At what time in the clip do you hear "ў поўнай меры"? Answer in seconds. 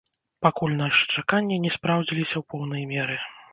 2.37-3.23